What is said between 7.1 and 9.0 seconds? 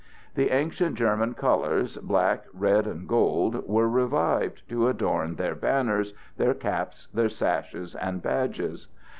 their sashes and badges.